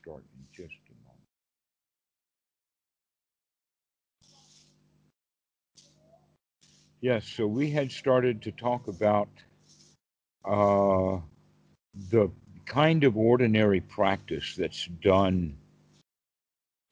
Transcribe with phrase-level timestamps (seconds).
[0.00, 1.20] start in just a moment.
[7.00, 9.28] Yes, so we had started to talk about
[10.44, 11.18] uh,
[12.10, 12.30] the
[12.66, 15.56] kind of ordinary practice that's done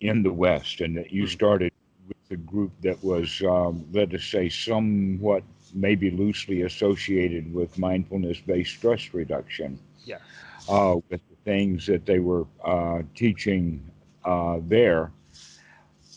[0.00, 1.26] in the West, and that you Hmm.
[1.26, 1.72] started
[2.08, 5.42] with a group that was, um, let us say, somewhat
[5.74, 10.22] maybe loosely associated with mindfulness based stress reduction Yes.
[10.68, 13.82] uh, with things that they were uh, teaching
[14.24, 15.10] uh, there,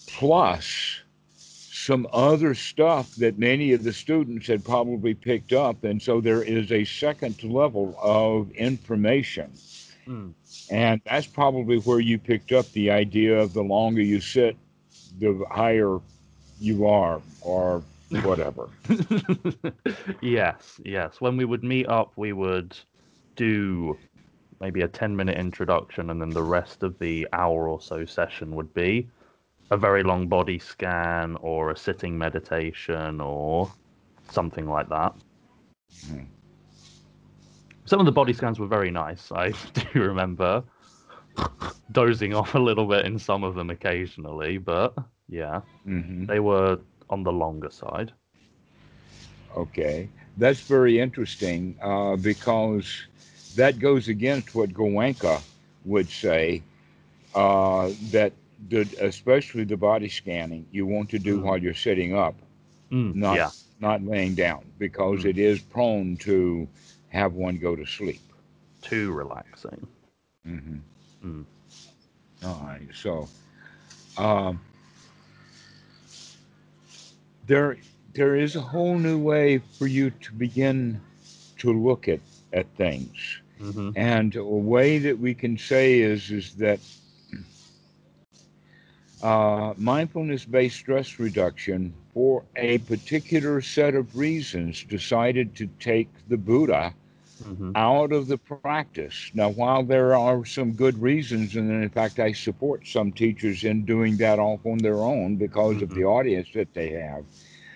[0.07, 1.01] plus
[1.85, 5.83] some other stuff that many of the students had probably picked up.
[5.83, 9.51] And so there is a second level of information.
[10.07, 10.33] Mm.
[10.71, 14.57] And that's probably where you picked up the idea of the longer you sit,
[15.19, 15.99] the higher
[16.59, 17.83] you are, or
[18.23, 18.69] whatever.
[20.21, 21.21] yes, yes.
[21.21, 22.75] When we would meet up, we would
[23.35, 23.97] do
[24.59, 28.55] maybe a 10 minute introduction, and then the rest of the hour or so session
[28.55, 29.07] would be
[29.71, 33.71] a very long body scan or a sitting meditation or
[34.29, 35.13] something like that.
[36.05, 36.25] Mhm.
[37.85, 39.31] Some of the body scans were very nice.
[39.31, 40.63] I do remember
[41.91, 44.93] dozing off a little bit in some of them occasionally, but
[45.27, 46.79] yeah, hmm they were
[47.09, 48.11] on the longer side.
[49.55, 53.07] Okay, that's very interesting uh, because
[53.55, 55.43] that goes against what Goenka
[55.85, 56.63] would say
[57.33, 58.33] uh, that
[58.69, 61.39] the, especially the body scanning you want to do Mm.
[61.39, 62.35] while you're sitting up,
[62.91, 63.51] Mm, not yeah.
[63.79, 65.25] not laying down, because Mm.
[65.25, 66.67] it is prone to
[67.09, 68.21] have one go to sleep.
[68.81, 69.87] Too relaxing.
[70.45, 70.77] hmm
[71.23, 71.45] Mm.
[72.43, 73.29] All right, so
[74.17, 74.59] um,
[77.47, 77.77] there
[78.13, 81.01] there is a whole new way for you to begin
[81.57, 82.19] to look at
[82.53, 83.41] at things.
[83.59, 86.79] Hmm And a way that we can say is is that
[89.21, 96.93] uh, mindfulness-based stress reduction, for a particular set of reasons, decided to take the Buddha
[97.43, 99.19] hmm out of the practice.
[99.23, 103.85] Now, while there are some good reasons, and in fact, I support some teachers in
[103.85, 107.25] doing that off on their own because of the audience that they have,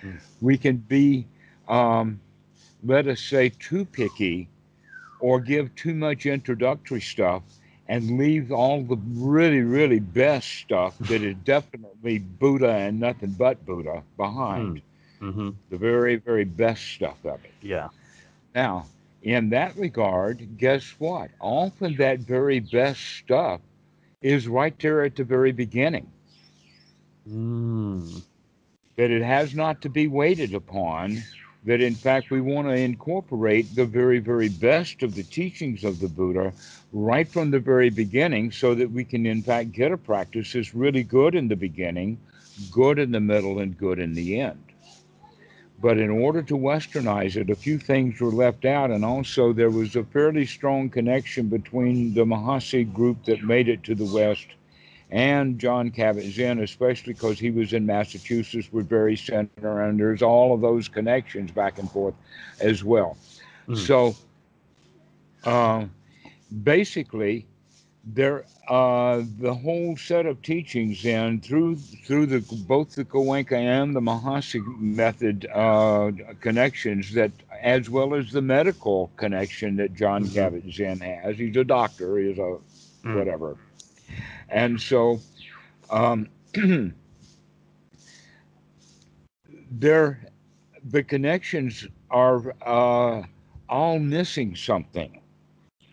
[0.04, 0.20] Mm.
[0.42, 1.28] we can be,
[1.68, 2.20] um,
[2.84, 4.50] let us say, too picky
[5.20, 7.44] or give too much introductory stuff
[7.88, 13.66] and leave all the really, really best stuff that is definitely Buddha and nothing but
[13.66, 14.82] Buddha behind.
[15.20, 17.54] hmm The very, very best stuff of it.
[17.62, 17.90] Yeah.
[18.56, 18.88] Now,
[19.22, 21.32] in that regard, guess what?
[21.40, 23.62] Often that very best stuff
[24.22, 26.12] is right there at the very beginning.
[27.28, 28.22] Mm.
[28.98, 31.18] That it has not to be waited upon.
[31.70, 36.00] That in fact we want to incorporate the very, very best of the teachings of
[36.00, 36.52] the Buddha
[36.92, 40.74] right from the very beginning so that we can in fact get a practice that's
[40.74, 42.18] really good in the beginning,
[42.72, 44.64] good in the middle, and good in the end.
[45.80, 49.70] But in order to westernize it, a few things were left out, and also there
[49.70, 54.48] was a fairly strong connection between the Mahasi group that made it to the West
[55.12, 60.54] and John Kabat-Zinn, especially because he was in Massachusetts with Barre Center, and there's all
[60.54, 62.14] of those connections back and forth
[62.60, 63.18] as well.
[63.68, 63.78] Mm.
[63.78, 64.16] So,
[65.44, 65.86] uh,
[66.64, 67.46] basically,
[68.06, 73.96] there uh, the whole set of teachings then through through the both the Goenka and
[73.96, 77.32] the Mahasi method uh, connections that
[77.62, 80.30] as well as the medical connection that John Mhm.
[80.30, 81.38] Kabat-Zinn has.
[81.38, 82.18] He's a doctor.
[82.18, 82.58] He's a
[83.04, 83.58] Mm.
[84.52, 85.22] And so
[85.90, 86.28] um,
[89.72, 90.26] there
[90.84, 93.24] the connections are uh,
[93.70, 95.20] all missing something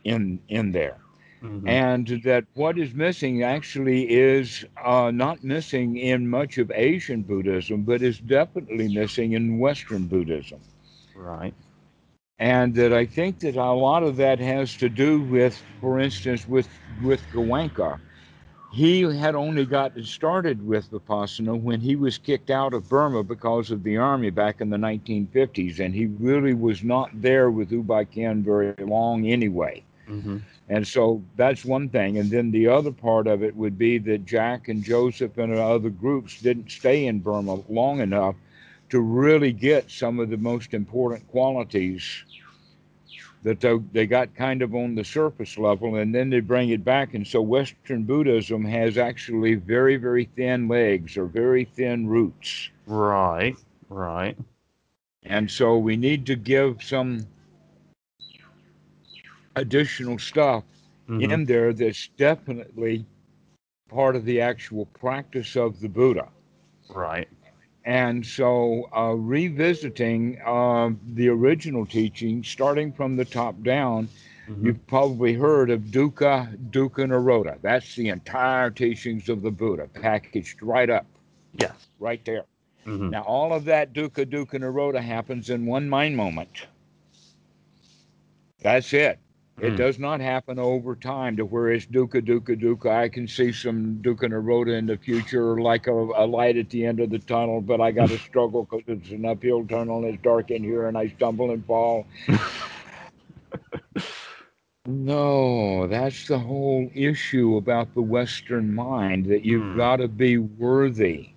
[0.05, 0.99] in in there
[1.43, 1.83] Mhm.
[1.83, 7.83] and that what is missing actually is uh, not missing in much of Asian Buddhism,
[7.83, 10.61] but is definitely missing in Western Buddhism.
[11.15, 11.55] Right.
[12.39, 16.47] And that I think that a lot of that has to do with, for instance,
[16.47, 17.99] with with Goenka.
[18.77, 23.71] He had only gotten started with Vipassana when he was kicked out of Burma because
[23.71, 27.83] of the army back in the 1950s, and he really was not there with U
[27.83, 29.83] Ba Khin very long anyway.
[30.07, 30.37] hmm
[30.69, 32.19] And so that's one thing.
[32.19, 35.89] And then the other part of it would be that Jack and Joseph and other
[35.89, 38.37] groups didn't stay in Burma long enough
[38.91, 42.03] to really get some of the most important qualities
[43.47, 46.85] that they, they got kind of on the surface level and then they bring it
[46.85, 47.15] back.
[47.15, 52.71] And so Western Buddhism has actually very, very thin legs or very thin roots.
[52.89, 53.55] Right.
[53.89, 54.37] Right.
[55.23, 57.25] And so we need to give some
[59.55, 60.65] additional stuff
[61.09, 61.31] Mhm.
[61.31, 63.07] in there that's definitely
[63.89, 66.27] part of the actual practice of the Buddha.
[66.93, 67.29] Right.
[67.87, 74.09] And so, uh, revisiting uh, the original teaching, starting from the top down,
[74.49, 74.65] Mhm.
[74.67, 77.59] you've probably heard of Dukkha, Dukkha Nirodha.
[77.63, 81.07] That's the entire teachings of the Buddha, packaged right up,
[81.59, 81.87] Yes.
[82.01, 82.45] right there.
[82.85, 83.11] Mhm.
[83.13, 86.67] Now, all of that Dukkha, Dukkha Nirodha happens in one mind moment.
[88.63, 89.21] That's it.
[89.61, 89.77] It Mm.
[89.77, 92.91] does not happen over time to where it's Dukkha, Dukkha, Dukkha.
[92.91, 96.85] I can see some Dukkha Nirodha in the future, like a, a light at the
[96.85, 100.15] end of the tunnel, but I got to struggle because it's an uphill tunnel and
[100.15, 102.07] it's dark in here and I stumble and fall.
[104.87, 109.77] no, that's the whole issue about the Western mind that you've Hmm.
[109.77, 111.31] got to be worthy.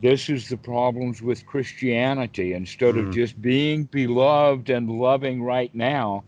[0.00, 2.52] This is the problems with Christianity.
[2.54, 3.00] Instead Hmm.
[3.00, 6.24] of just being beloved and loving right now,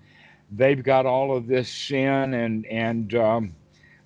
[0.57, 3.55] they've got all of this sin and and um,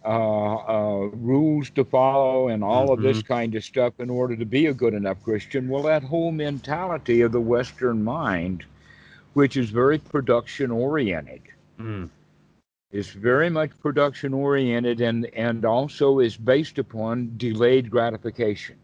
[0.05, 4.45] uh, uh, rules to follow and all of this kind of stuff in order to
[4.45, 5.69] be a good enough Christian.
[5.69, 8.65] Well, that whole mentality of the Western mind,
[9.35, 11.43] which is very production oriented,
[11.81, 12.09] Mm.
[12.93, 18.77] is very much production oriented and and also is based upon delayed gratification.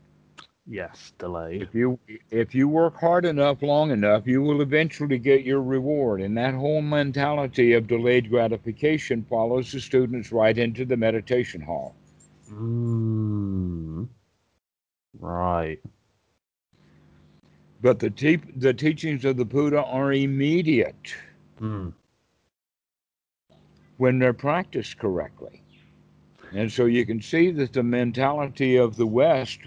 [0.67, 1.13] Yes.
[1.19, 1.63] Delayed.
[1.63, 1.99] If you
[2.31, 6.21] if you work hard enough, long enough, you will eventually get your reward.
[6.21, 11.95] And that whole mentality of delayed gratification follows the students right into the meditation hall.
[12.51, 14.09] Mm.
[15.19, 15.81] Right.
[17.81, 21.15] But the te- the teachings of the Buddha are immediate
[21.61, 21.93] Mm.
[23.97, 25.63] when they're practiced correctly.
[26.53, 29.61] And so you can see that the mentality of the West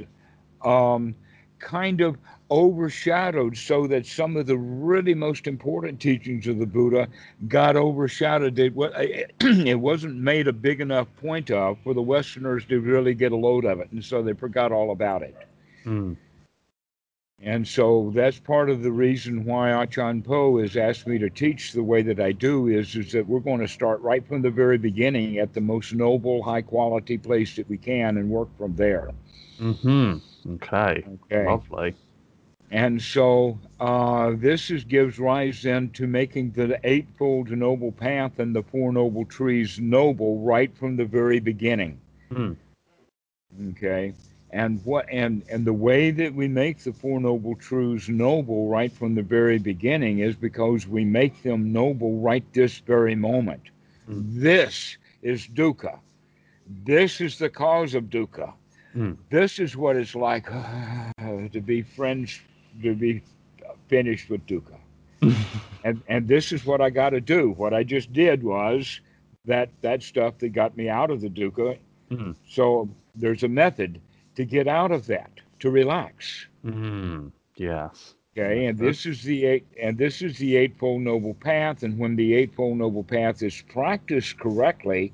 [0.66, 1.16] um,
[1.60, 2.18] kind of
[2.52, 7.08] overshadowed so that some of the really most important teachings of the Buddha
[7.48, 8.58] got overshadowed.
[8.60, 8.74] It,
[9.42, 13.36] it wasn't made a big enough point of for the Westerners to really get a
[13.36, 13.92] load of it.
[13.92, 15.36] And so they forgot all about it.
[15.86, 16.18] Mm.
[17.42, 21.74] And so that's part of the reason why Achan Po has asked me to teach
[21.74, 24.50] the way that I do is, is that we're going to start right from the
[24.50, 28.76] very beginning at the most noble, high quality place that we can and work from
[28.76, 29.12] there.
[29.58, 30.18] Hmm.
[30.54, 31.04] Okay.
[31.26, 31.46] Okay.
[31.46, 31.96] Lovely.
[32.72, 38.56] And so uh, this is, gives rise then to making the Eightfold Noble Path and
[38.56, 42.00] the Four Noble Truths noble right from the very beginning.
[42.32, 42.54] Hmm.
[43.70, 44.14] Okay.
[44.52, 48.92] And what and and the way that we make the Four Noble Truths noble right
[48.92, 53.62] from the very beginning is because we make them noble right this very moment.
[54.06, 54.22] Hmm.
[54.24, 56.00] This is dukkha.
[56.84, 58.54] This is the cause of dukkha.
[59.30, 62.40] This is what it's like to be friends,
[62.82, 63.22] to be
[63.88, 64.78] finished with dukkha.
[65.84, 67.52] and and this is what I got to do.
[67.52, 69.02] What I just did was
[69.46, 71.78] that that stuff that got me out of the dukkha.
[72.12, 72.36] Mhm.
[72.48, 74.00] So there's a method
[74.36, 76.48] to get out of that, to relax.
[76.66, 77.32] Mm.
[77.56, 78.16] Yes.
[78.38, 81.84] Okay, and this is the eight, and this is the eightfold noble path.
[81.84, 85.14] And when the eightfold noble path is practiced correctly,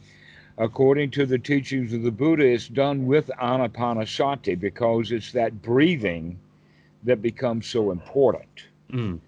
[0.57, 6.39] according to the teachings of the Buddha, it's done with anapanasati because it's that breathing
[7.03, 8.65] that becomes so important.
[8.91, 9.19] Mm.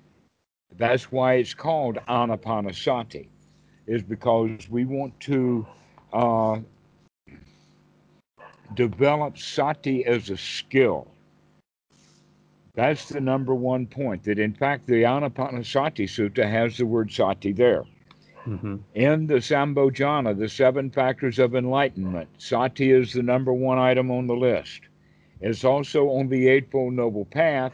[0.78, 3.28] That's why it's called anapanasati,
[3.88, 5.66] is because we want to
[6.12, 6.60] uh,
[8.74, 11.08] develop sati as a skill.
[12.76, 14.24] That's the number one point.
[14.24, 17.84] That in fact, the Anapanasati Sutta has the word sati there.
[18.44, 24.12] Hmm In the Sambojana, the seven factors of enlightenment, sati is the number one item
[24.12, 24.82] on the list.
[25.42, 27.74] It's also on the Eightfold Noble Path,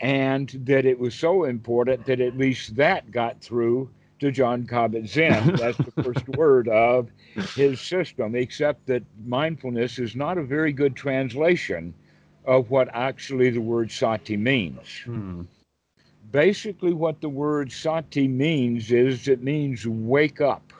[0.00, 3.90] and that it was so important that at least that got through
[4.20, 5.56] to John Kabat-Zinn.
[5.56, 7.08] That's the first word of
[7.54, 11.94] his system, except that mindfulness is not a very good translation
[12.44, 15.46] of what actually the word sati means Mm.
[16.30, 20.72] Basically what the word sati means is it means wake up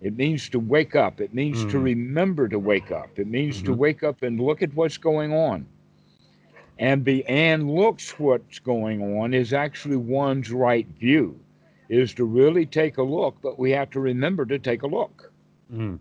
[0.00, 1.80] it means to wake up it means to Mm.
[1.80, 3.74] remember to wake up it means to Mhm.
[3.74, 5.66] wake up and look at what's going on
[6.78, 11.38] and the and looks what's going on is actually one's right view
[11.88, 15.32] is to really take a look but we have to remember to take a look
[15.72, 15.98] Mm.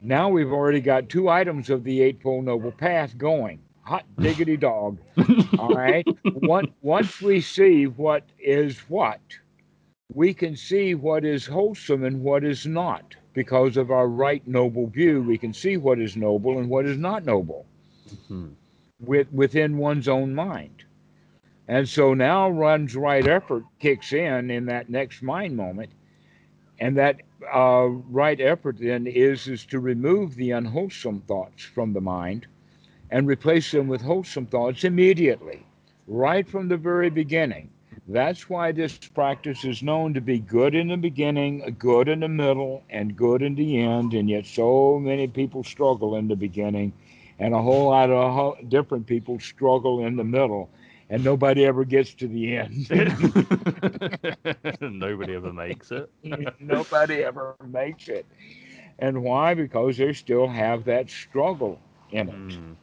[0.00, 3.60] now we've already got two items of the Eightfold Noble Path going.
[3.90, 5.00] Hot diggity dog.
[5.58, 6.08] All right.
[6.34, 9.20] Once, once we see what is what,
[10.14, 13.16] we can see what is wholesome and what is not.
[13.34, 16.98] Because of our right noble view, we can see what is noble and what is
[16.98, 17.66] not noble
[18.08, 18.56] Mhm.
[19.00, 20.84] with, within one's own mind.
[21.68, 25.92] And so now one's right effort kicks in in that next mind moment.
[26.80, 32.00] And that uh, right effort then is is to remove the unwholesome thoughts from the
[32.00, 32.46] mind
[33.10, 35.66] and replace them with wholesome thoughts immediately,
[36.06, 37.70] right from the very beginning.
[38.08, 42.28] That's why this practice is known to be good in the beginning, good in the
[42.28, 44.14] middle, and good in the end.
[44.14, 46.92] And yet, so many people struggle in the beginning,
[47.38, 50.70] and a whole lot of different people struggle in the middle
[51.10, 52.88] and nobody ever gets to the end.
[54.80, 56.10] nobody ever makes it.
[56.60, 58.26] nobody ever makes it.
[58.98, 59.54] And why?
[59.54, 62.38] Because they still have that struggle in it.
[62.48, 62.76] Mm.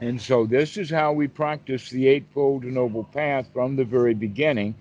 [0.00, 4.74] And so this is how we practice the Eightfold Noble Path from the very beginning,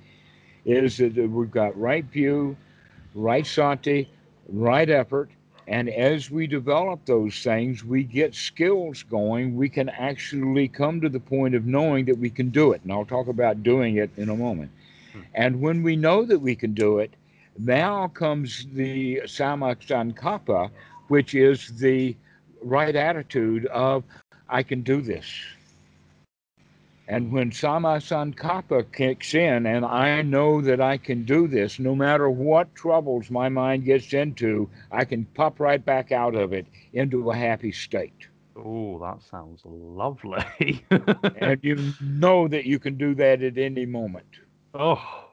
[0.65, 2.57] is that we've got right view,
[3.13, 4.09] right sati,
[4.49, 5.29] right effort,
[5.67, 9.55] and as we develop those things, we get skills going.
[9.55, 12.81] We can actually come to the point of knowing that we can do it.
[12.83, 14.69] And I'll talk about doing it in a moment.
[15.13, 15.19] Hmm.
[15.33, 17.15] And when we know that we can do it,
[17.57, 20.69] now comes the Sammasankappa,
[21.07, 22.15] which is the
[22.61, 24.03] right attitude of,
[24.49, 25.25] I can do this.
[27.07, 31.95] And when Sama Sankappa kicks in, and I know that I can do this, no
[31.95, 36.65] matter what troubles my mind gets into, I can pop right back out of it
[36.93, 38.27] into a happy state.
[38.55, 40.83] Oh, that sounds lovely.
[41.35, 44.25] and you know that you can do that at any moment.
[44.73, 45.24] Oh,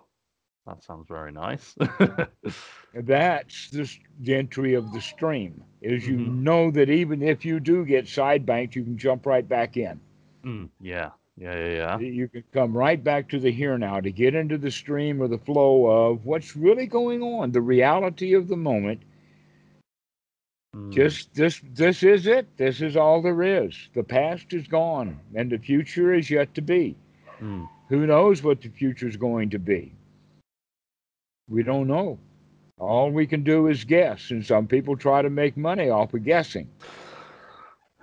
[0.67, 1.75] that sounds very nice.
[2.95, 3.91] That's the,
[4.21, 6.45] the, entry of the stream, is you mm-hmm.
[6.45, 10.01] know that even if you do get side banked, you can jump right back in.
[10.45, 11.11] Mm, yeah.
[11.39, 11.99] Yeah, yeah, yeah.
[11.99, 15.29] You can come right back to the here now to get into the stream or
[15.29, 19.01] the flow of what's really going on, the reality of the moment.
[20.77, 20.93] Mm.
[20.93, 22.57] Just this this is it.
[22.59, 23.75] This is all there is.
[23.95, 26.97] The past is gone and the future is yet to be.
[27.41, 27.67] Mm.
[27.89, 29.95] Who knows what the future is going to be?
[31.53, 32.19] We don't know.
[32.79, 36.25] All we can do is guess, and some people try to make money off of
[36.25, 36.69] guessing.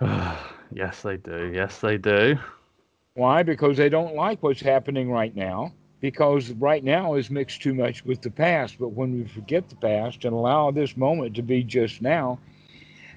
[0.00, 1.50] yes, they do.
[1.52, 2.38] Yes, they do.
[3.14, 3.42] Why?
[3.42, 5.72] Because they don't like what's happening right now.
[6.00, 8.78] Because right now is mixed too much with the past.
[8.78, 12.38] But when we forget the past and allow this moment to be just now,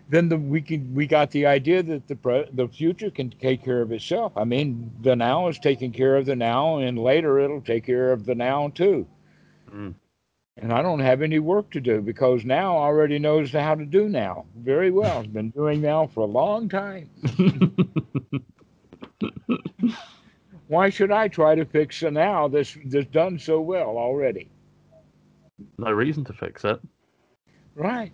[0.10, 3.64] then the, we can we got the idea that the pre, the future can take
[3.64, 4.34] care of itself.
[4.36, 8.12] I mean, the now is taking care of the now, and later it'll take care
[8.12, 9.08] of the now too.
[9.74, 9.94] Mm.
[10.58, 13.86] And I don't have any work to do because now I already knows how to
[13.86, 15.18] do now very well.
[15.18, 17.10] Has been doing now for a long time.
[20.68, 24.50] Why should I try to fix it now that's, that's done so well already?
[25.78, 26.80] No reason to fix it.
[27.76, 28.12] Right.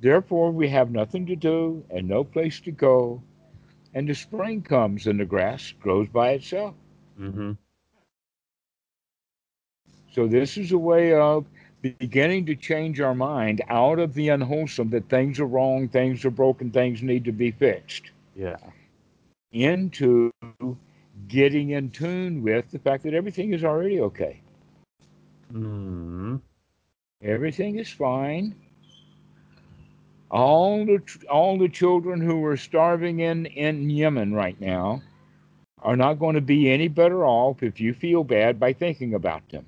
[0.00, 3.22] Therefore, we have nothing to do and no place to go.
[3.92, 6.74] And the spring comes and the grass grows by itself.
[7.20, 7.52] Mm-hmm.
[10.12, 11.46] So, this is a way of
[11.82, 16.30] beginning to change our mind out of the unwholesome that things are wrong, things are
[16.30, 18.10] broken, things need to be fixed.
[18.34, 18.56] Yeah
[19.52, 20.30] into
[21.28, 24.40] getting in tune with the fact that everything is already okay.
[25.52, 26.36] Mm-hmm.
[27.22, 28.54] Everything is fine.
[30.30, 35.02] All the all the children who are starving in in Yemen right now
[35.82, 39.48] are not going to be any better off if you feel bad by thinking about
[39.48, 39.66] them.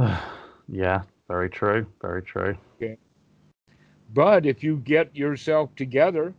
[0.68, 1.86] yeah, very true.
[2.00, 2.56] Very true.
[2.76, 2.96] Okay.
[4.12, 6.34] But if you get yourself together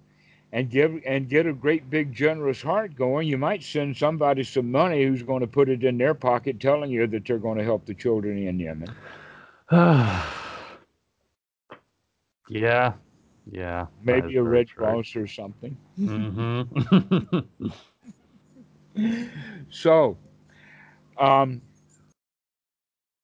[0.52, 4.70] and give and get a great big generous heart going, you might send somebody some
[4.70, 7.64] money who's going to put it in their pocket, telling you that they're going to
[7.64, 8.94] help the children in Yemen.
[12.50, 12.94] yeah,
[13.50, 13.86] yeah.
[14.04, 15.78] Maybe a Red Cross or something.
[15.98, 17.40] Mm-hmm.
[19.70, 20.18] so,
[21.18, 21.62] um,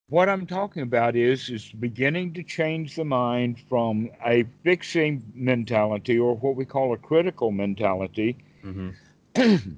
[0.09, 6.17] what I'm talking about is is beginning to change the mind from a fixing mentality
[6.17, 8.91] or what we call a critical mentality mm-hmm.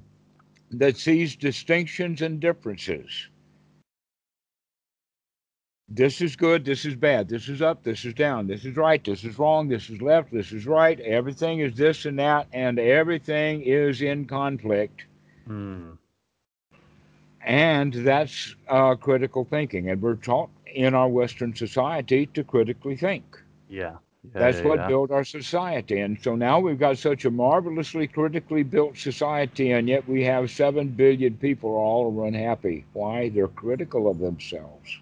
[0.71, 3.27] that sees distinctions and differences.
[5.91, 9.03] This is good, this is bad, this is up, this is down, this is right,
[9.03, 10.99] this is wrong, this is left, this is right.
[10.99, 15.05] Everything is this and that, and everything is in conflict.
[15.47, 15.97] Mm.
[17.49, 19.89] And that's uh, critical thinking.
[19.89, 23.23] And we're taught in our Western society to critically think.
[23.67, 23.95] Yeah.
[24.23, 24.87] yeah that's yeah, what yeah.
[24.87, 25.99] built our society.
[25.99, 30.51] And so now we've got such a marvelously critically built society, and yet we have
[30.51, 32.85] 7 billion people all are unhappy.
[32.93, 33.29] Why?
[33.29, 34.99] They're critical of themselves.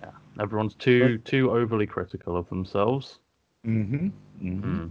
[0.00, 0.10] Yeah.
[0.40, 3.18] Everyone's too too overly critical of themselves.
[3.66, 4.06] Mm-hmm.
[4.46, 4.80] mm-hmm.
[4.84, 4.90] Mm.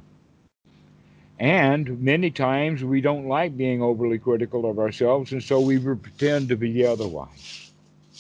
[1.40, 6.50] And many times we don't like being overly critical of ourselves, and so we pretend
[6.50, 7.72] to be otherwise.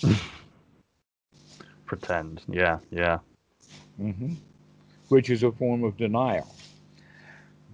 [1.85, 2.43] Pretend.
[2.47, 3.19] Yeah, yeah.
[3.97, 4.33] hmm
[5.09, 6.47] which is a form of denial.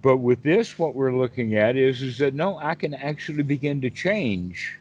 [0.02, 3.80] But with this, what we're looking at is, is that no, I can actually begin
[3.82, 4.78] to change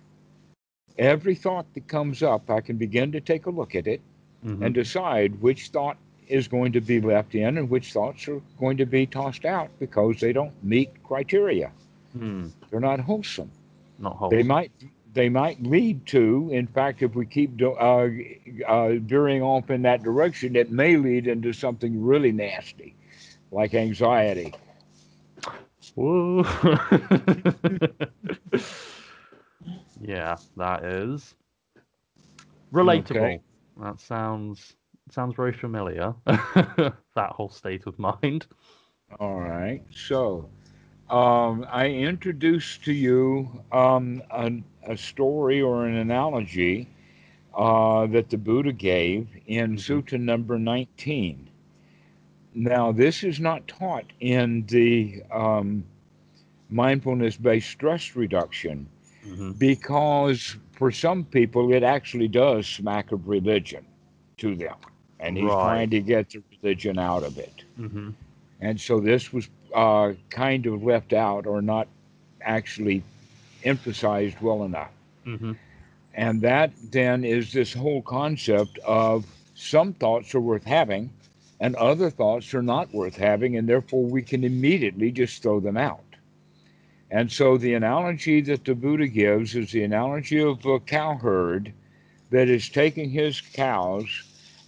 [0.98, 2.50] every thought that comes up.
[2.50, 4.02] I can begin to take a look at it
[4.46, 4.66] Mhm.
[4.66, 8.78] and decide which thought is going to be left in and which thoughts are going
[8.78, 11.72] to be tossed out because they don't meet criteria.
[12.14, 12.48] Hmm.
[12.70, 13.52] They're not wholesome.
[14.00, 14.72] Not They might
[15.14, 18.10] they might lead to, in fact, if we keep do, uh,
[18.68, 22.94] uh, veering off in that direction, it may lead into something really nasty,
[23.52, 24.54] like anxiety.
[25.96, 26.44] Woo.
[30.02, 31.34] yeah, that is
[32.74, 33.16] relatable.
[33.16, 33.40] Okay.
[33.82, 34.76] That sounds
[35.12, 36.16] sounds very familiar.
[36.26, 38.48] that whole state of mind.
[39.20, 39.82] All right.
[39.92, 40.50] So,
[41.10, 44.52] um, I introduced to you um, a,
[44.88, 46.90] a story or an analogy
[47.56, 49.78] uh, that the Buddha gave in Mhm.
[49.78, 51.50] Sutta number 19.
[52.54, 55.86] Now, this is not taught in the um,
[56.70, 58.88] mindfulness based stress reduction
[59.24, 63.86] hmm because for some people it actually does smack of religion
[64.38, 64.76] to them.
[65.20, 65.58] And he's Right.
[65.58, 67.64] trying to get the religion out of it.
[67.76, 68.10] hmm
[68.60, 71.88] And so this was uh, kind of left out or not
[72.42, 73.04] actually
[73.64, 74.92] emphasized well enough.
[75.26, 75.54] hmm
[76.14, 81.12] And that then is this whole concept of some thoughts are worth having
[81.60, 85.78] and other thoughts are not worth having, and therefore we can immediately just throw them
[85.78, 86.04] out.
[87.10, 91.74] And so the analogy that the Buddha gives is the analogy of a cowherd
[92.32, 94.24] that is taking his cows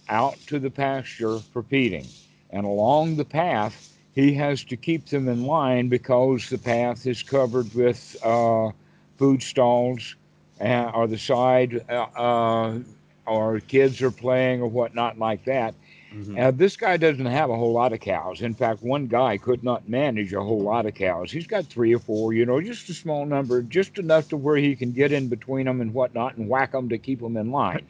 [0.08, 2.14] out to the pasture for feeding.
[2.50, 3.80] And along the path,
[4.12, 8.70] he has to keep them in line because the path is covered with uh,
[9.18, 10.16] food stalls
[10.60, 12.78] uh, or the side, uh, uh,
[13.26, 15.74] or kids are playing or whatnot like that.
[16.10, 18.40] hmm Uh, this guy doesn't have a whole lot of cows.
[18.42, 21.30] In fact, one guy could not manage a whole lot of cows.
[21.32, 24.56] He's got three or four, you know, just a small number, just enough to where
[24.56, 27.50] he can get in between them and whatnot and whack them to keep them in
[27.50, 27.86] line.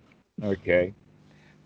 [0.42, 0.92] okay.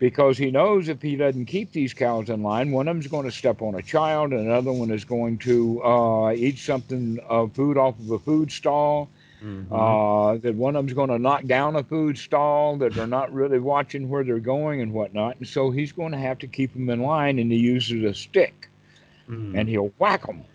[0.01, 3.25] Because he knows if he doesn't keep these cows in line, one of them's going
[3.25, 7.47] to step on a child, and another one is going to uh, eat something, uh,
[7.47, 9.09] food off of a food stall,
[9.41, 13.07] hmm uh, that one of them's going to knock down a food stall, that they're
[13.07, 15.37] not really watching where they're going and whatnot.
[15.37, 18.13] And so he's going to have to keep them in line, and he uses a
[18.13, 18.69] stick
[19.29, 19.55] Mm.
[19.55, 20.45] and he'll whack them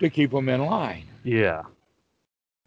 [0.00, 1.04] to keep them in line.
[1.24, 1.62] yeah.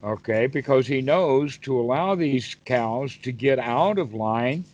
[0.04, 4.65] Okay, because he knows to allow these cows to get out of line,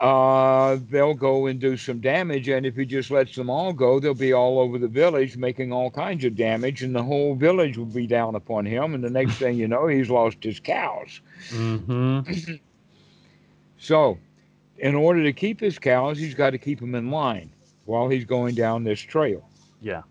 [0.00, 2.48] uh, they'll go and do some damage.
[2.48, 5.72] And if he just lets them all go, they'll be all over the village making
[5.72, 8.94] all kinds of damage, and the whole village will be down upon him.
[8.94, 11.20] And the next thing you know, he's lost his cows.
[11.50, 12.20] hmm
[13.78, 14.18] So,
[14.78, 17.50] in order to keep his cows, he's got to keep them in line
[17.84, 19.50] while he's going down this trail.
[19.80, 20.02] Yeah.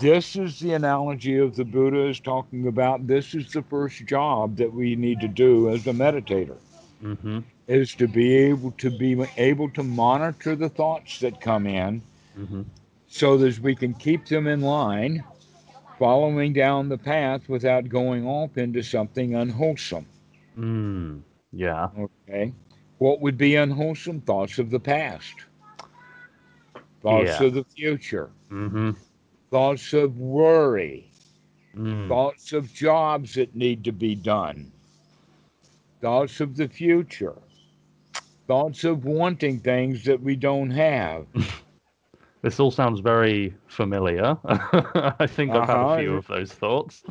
[0.00, 3.06] This is the analogy of the Buddha is talking about.
[3.06, 6.58] This is the first job that we need to do as a meditator
[7.00, 12.02] hmm is to be able to be able to monitor the thoughts that come in
[12.36, 12.62] hmm
[13.10, 15.24] so that we can keep them in line
[15.98, 20.06] following down the path without going off into something unwholesome.
[20.58, 21.22] Mm.
[21.52, 21.88] Yeah.
[21.98, 22.54] okay.
[22.98, 24.20] What would be unwholesome?
[24.22, 25.34] Thoughts of the past.
[27.02, 27.46] Thoughts Yeah.
[27.46, 28.30] of the future.
[28.50, 28.92] Hmm
[29.50, 31.10] thoughts of worry.
[31.76, 32.08] Mm.
[32.08, 34.72] thoughts of jobs that need to be done,
[36.00, 37.36] thoughts of the future,
[38.48, 41.26] thoughts of wanting things that we don't have.
[42.42, 44.38] This all sounds very familiar.
[44.44, 45.94] I think I've had Uh-huh.
[45.94, 47.02] a few of those thoughts.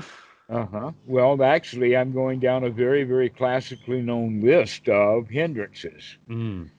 [0.50, 0.92] Uh huh.
[1.06, 6.18] Well, actually, I'm going down a very, very classically known list of hindrances.
[6.30, 6.70] Mm.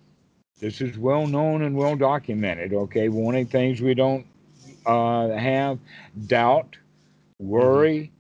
[0.61, 2.73] This is well known and well documented.
[2.73, 4.27] Okay, wanting things we don't
[4.87, 5.79] uh, have,
[6.27, 6.79] doubt,
[7.39, 8.13] worry,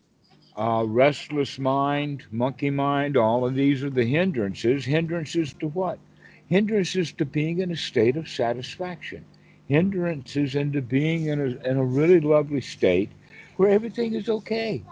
[0.57, 3.17] uh, restless mind, monkey mind.
[3.17, 4.85] All of these are the hindrances.
[4.85, 5.99] Hindrances to what?
[6.49, 9.25] Hindrances to being in a state of satisfaction.
[9.69, 13.11] Hindrances into being in a, in a really lovely state
[13.57, 14.83] where everything is okay.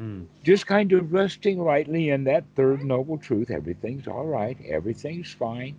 [0.00, 0.26] Mm.
[0.42, 3.50] Just kind of resting rightly in that third noble truth.
[3.50, 4.56] Everything's all right.
[4.68, 5.76] Everything's fine.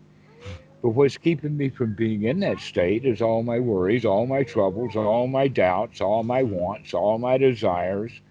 [0.82, 4.44] But what's keeping me from being in that state is all my worries, all my
[4.44, 8.22] troubles, all my doubts, all my wants, all my desires.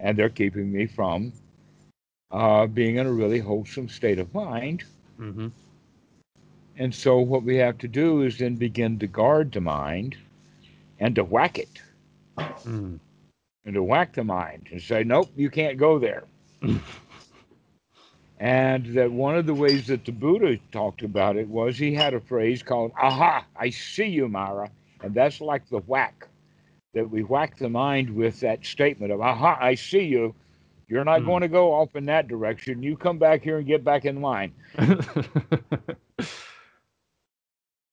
[0.00, 1.32] And they're keeping me from
[2.30, 4.84] uh, being in a really wholesome state of mind.
[5.18, 5.48] hmm
[6.80, 10.16] And so, what we have to do is then begin to guard the mind
[10.98, 11.82] and to whack it
[12.38, 12.98] Mm.
[13.66, 16.24] and to whack the mind and say, nope, you can't go there.
[18.40, 22.14] And that one of the ways that the Buddha talked about it was he had
[22.14, 24.70] a phrase called, Aha, I see you, Mara.
[25.02, 26.26] And that's like the whack
[26.94, 30.34] that we whack the mind with that statement of, Aha, I see you.
[30.88, 31.26] You're not Hmm.
[31.26, 32.82] going to go off in that direction.
[32.82, 34.54] You come back here and get back in line.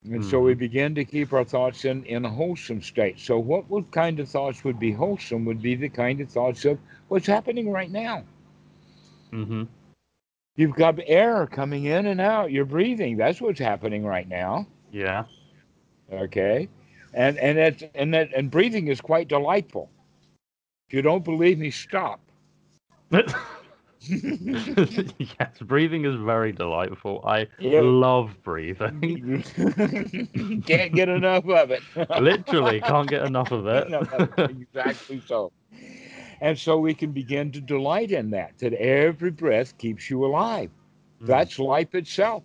[0.04, 3.20] And so we begin to keep our thoughts in, in a wholesome state.
[3.20, 6.66] So, what would kind of thoughts would be wholesome would be the kind of thoughts
[6.66, 6.80] of
[7.10, 8.24] what's happening right now.
[9.34, 9.64] Mm-hmm.
[10.56, 12.52] You've got air coming in and out.
[12.52, 13.18] You're breathing.
[13.18, 14.66] That's what's happening right now.
[14.92, 15.26] Yeah.
[16.12, 16.70] Okay,
[17.14, 19.90] and and that's and that and breathing is quite delightful.
[20.88, 22.22] If you don't believe me, stop.
[24.08, 27.24] yes, breathing is very delightful.
[27.26, 27.82] I Yeah.
[27.82, 29.22] love breathing.
[30.66, 31.84] Can't get enough of it.
[32.18, 33.88] Literally, can't get enough of it.
[33.88, 34.04] No,
[34.48, 35.52] exactly so.
[36.42, 40.72] And so we can begin to delight in that, that every breath keeps you alive.
[41.22, 41.26] Mm.
[41.26, 42.44] That's life itself.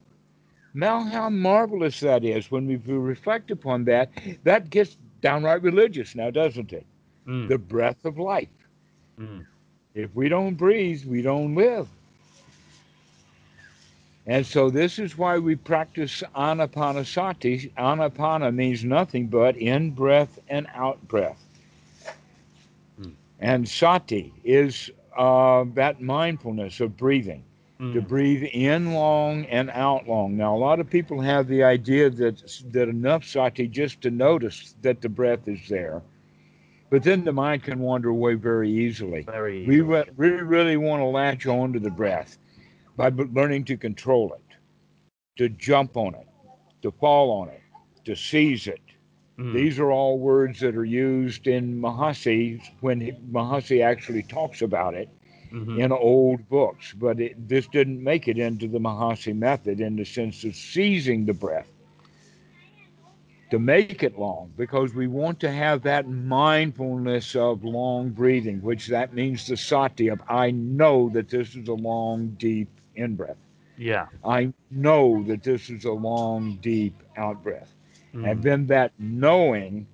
[0.75, 4.11] Now, how marvelous that is when we reflect upon that.
[4.45, 6.87] That gets downright religious now, doesn't it?
[7.27, 8.69] Mm, The breath of life.
[9.19, 9.47] mm,
[9.95, 11.89] If we don't breathe, we don't live.
[14.27, 17.73] And so this is why we practice anapanasati.
[17.75, 21.45] Anapana means nothing but in breath and out breath.
[22.97, 23.11] Hmm.
[23.41, 27.43] And sati is uh, that mindfulness of breathing,
[27.79, 28.09] to mm.
[28.09, 30.37] breathe in long and out long.
[30.37, 34.75] Now, a lot of people have the idea that that enough sati just to notice
[34.83, 36.01] that the breath is there,
[36.93, 39.23] but then the mind can wander away very easily.
[39.23, 39.65] Very.
[39.65, 39.89] We easily.
[39.89, 42.37] re- really, really want to latch on to the breath
[42.99, 44.57] by learning to control it,
[45.39, 46.29] to jump on it,
[46.83, 47.63] to fall on it,
[48.05, 48.83] to seize it.
[49.39, 54.61] Mm, These are all words that are used in Mahasi when he, Mahasi actually talks
[54.61, 55.09] about it
[55.51, 55.83] mhm.
[55.83, 56.93] in old books.
[56.93, 61.25] But it, this didn't make it into the Mahasi method in the sense of seizing
[61.25, 61.73] the breath
[63.53, 68.87] to make it long because we want to have that mindfulness of long breathing, which
[68.87, 73.37] that means the sati of I know that this is a long, deep in breath.
[73.77, 74.07] Yeah.
[74.25, 77.75] I know that this is a long, deep out breath.
[78.15, 79.87] mm, And then that knowing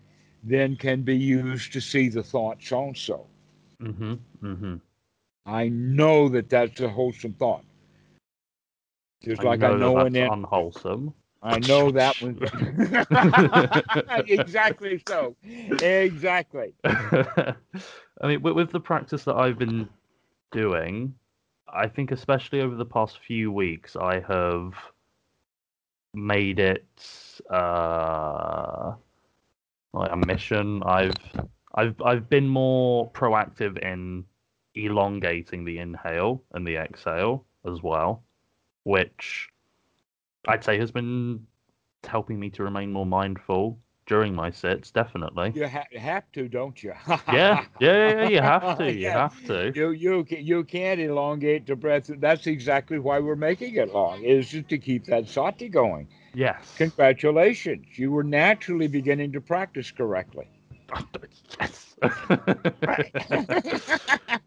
[0.44, 3.26] then can be used to see the thoughts also.
[3.82, 4.14] Mm-hmm.
[4.40, 4.76] Mm-hmm.
[5.46, 7.64] I know that that's a wholesome thought.
[9.24, 11.12] Just like I know that that's it, unwholesome.
[11.42, 12.38] I know that one.
[14.29, 15.37] exactly so.
[15.81, 16.74] Exactly.
[16.85, 17.55] I
[18.22, 19.88] mean, with, with the practice that I've been
[20.51, 21.14] doing,
[21.72, 24.74] I think especially over the past few weeks, I have
[26.14, 26.85] made it
[27.51, 28.92] uh,
[29.92, 30.83] like a mission.
[30.85, 31.12] I've
[31.74, 34.24] I've I've been more proactive in
[34.74, 38.24] elongating the inhale and the exhale as well,
[38.85, 39.48] which
[40.48, 41.46] I'd say has been
[42.04, 44.90] helping me to remain more mindful during my sits.
[44.90, 45.54] Definitely.
[45.54, 46.94] You ha- have to, don't you?
[47.28, 48.92] Yeah, yeah, yeah, yeah, you have to.
[48.92, 49.12] You Yeah.
[49.12, 49.74] have to.
[49.74, 52.06] You you you can't elongate the breath.
[52.08, 54.22] That's exactly why we're making it long.
[54.24, 56.08] Is just to keep that sati going.
[56.34, 56.68] Yes.
[56.76, 60.48] Congratulations, you were naturally beginning to practice correctly.
[61.61, 61.94] yes.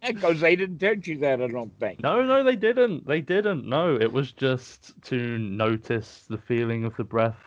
[0.07, 2.01] Because they didn't teach you that, I don't think.
[2.01, 3.05] no, no, they didn't.
[3.07, 3.65] They didn't.
[3.67, 7.37] No, it was just to notice the feeling of the breath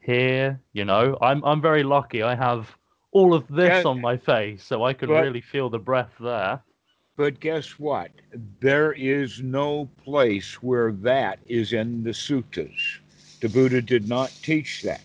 [0.00, 0.60] here.
[0.72, 2.22] You know, I'm I'm very lucky.
[2.22, 2.76] I have
[3.12, 3.90] all of this Yeah.
[3.90, 6.60] on my face, so I can But- really feel the breath there.
[7.16, 8.10] But guess what?
[8.60, 12.98] There is no place where that is in the suttas.
[13.40, 15.00] The Buddha did not teach that.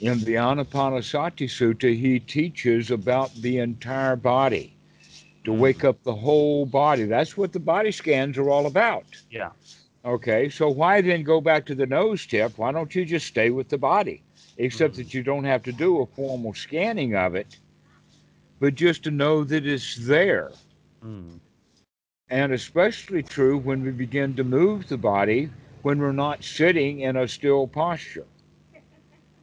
[0.00, 4.76] In the Anapanasati Sutta, he teaches about the entire body,
[5.42, 7.04] to wake up the whole body.
[7.04, 9.06] That's what the body scans are all about.
[9.30, 9.50] Yeah.
[10.04, 12.56] Okay, so why then go back to the nose tip?
[12.58, 14.22] Why don't you just stay with the body?
[14.58, 17.58] Except that you don't have to do a formal scanning of it,
[18.60, 20.52] but just to know that it's there.
[21.04, 21.40] Mm.
[22.30, 25.50] And especially true when we begin to move the body
[25.82, 28.26] when we're not sitting in a still posture.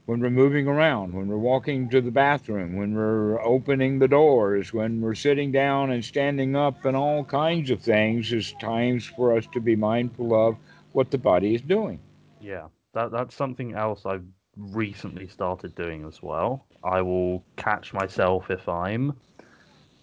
[0.05, 4.71] When we're moving around, when we're walking to the bathroom, when we're opening the doors,
[4.71, 9.35] when we're sitting down and standing up, and all kinds of things, is times for
[9.35, 10.57] us to be mindful of
[10.91, 11.99] what the body is doing.
[12.39, 16.65] Yeah, that that's something else I've recently started doing as well.
[16.83, 19.13] I will catch myself if I'm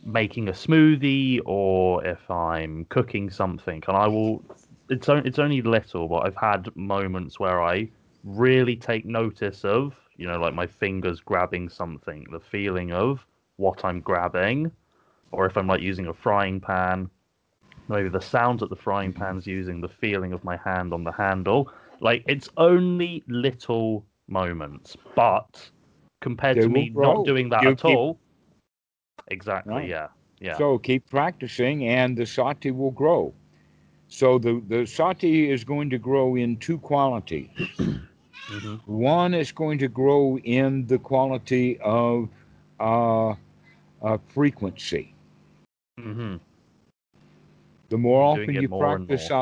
[0.05, 4.43] making a smoothie or if I'm cooking something, and I will.
[4.91, 7.89] It's it's only little, but I've had moments where I
[8.25, 13.25] really take notice of, you know, like my fingers grabbing something, the feeling of
[13.57, 14.71] what I'm grabbing,
[15.33, 17.11] or if I'm like using a frying pan,
[17.89, 19.23] maybe the sounds that the frying mm-hmm.
[19.23, 21.71] pan's using, the feeling of my hand on the handle.
[22.01, 25.71] Like it's only little moments, but
[26.21, 28.19] compared to me not doing that You at keep- all,
[29.29, 29.89] exactly, Right.
[29.89, 30.09] yeah,
[30.41, 30.57] yeah.
[30.59, 33.35] So keep practicing, and the sati will grow.
[34.09, 37.49] So the, the sati is going to grow in two qualities.
[38.49, 42.29] Hmm One is going to grow in the quality of
[42.81, 43.35] uh,
[44.03, 45.15] uh, frequency.
[45.99, 46.37] hmm
[47.91, 49.33] The more often you more practice more.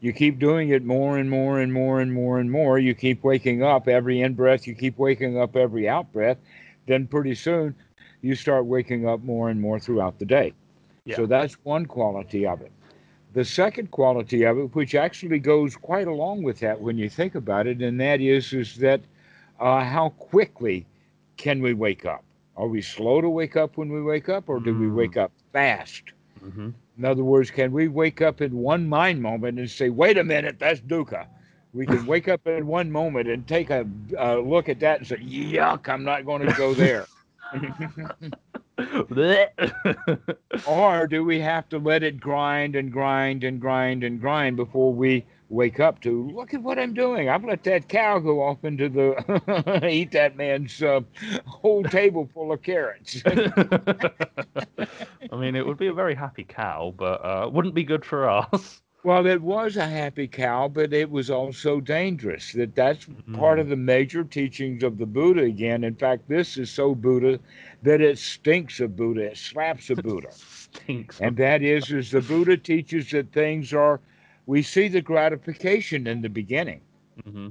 [0.00, 2.78] you keep doing it more and more and more and more and more.
[2.78, 6.38] You keep waking up every in breath, you keep waking up every out breath.
[6.86, 7.74] Then pretty soon
[8.22, 10.54] you start waking up more and more throughout the day.
[11.04, 11.16] Yeah.
[11.16, 12.72] So that's one quality of it.
[13.32, 17.34] The second quality of it, which actually goes quite along with that when you think
[17.34, 19.00] about it, and that is is that
[19.60, 20.86] uh, how quickly
[21.36, 22.24] can we wake up?
[22.56, 24.94] Are we slow to wake up when we wake up, or do we Mm.
[24.94, 26.12] wake up fast?
[26.40, 30.18] hmm In other words, can we wake up in one mind moment and say, "Wait
[30.18, 31.26] a minute, that's dukkha"?
[31.72, 33.86] We can wake up in one moment and take a,
[34.18, 37.08] a look at that and say, "Yuck, I'm not going to go there."
[40.66, 44.92] or do we have to let it grind and grind and grind and grind before
[44.92, 47.28] we wake up to look at what I'm doing?
[47.28, 51.00] I've let that cow go off into the eat that man's uh,
[51.46, 53.22] whole table full of carrots.
[53.26, 54.46] I
[55.36, 58.80] mean, it would be a very happy cow, but uh, wouldn't be good for us.
[59.04, 62.52] Well, it was a happy cow, but it was also dangerous.
[62.52, 65.42] That that's part of the major teachings of the Buddha.
[65.42, 67.38] Again, in fact, this is so Buddha
[67.82, 69.30] that it stinks of Buddha.
[69.32, 70.30] It slaps of Buddha.
[70.32, 71.20] Stinks.
[71.20, 74.00] and that is is the buddha teaches that things are
[74.46, 76.80] we see the gratification in the beginning
[77.24, 77.48] hmm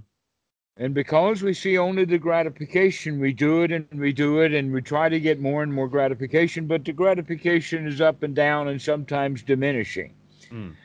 [0.78, 4.72] and because we see only the gratification we do it and we do it and
[4.74, 8.68] we try to get more and more gratification but the gratification is up and down
[8.68, 10.14] and sometimes diminishing
[10.52, 10.76] Mm.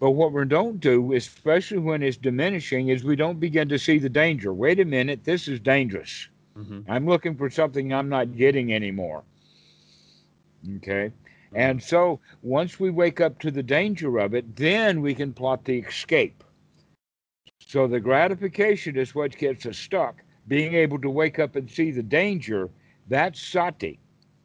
[0.00, 3.98] But what we don't do especially when it's diminishing is we don't begin to see
[3.98, 8.36] the danger wait a minute this is dangerous hmm I'm looking for something I'm not
[8.36, 9.24] getting anymore.
[10.76, 11.12] Okay.
[11.54, 15.64] And so once we wake up to the danger of it, then we can plot
[15.64, 16.42] the escape.
[17.60, 20.22] So the gratification is what gets us stuck.
[20.48, 22.70] Being able to wake up and see the danger,
[23.08, 23.98] that's sati.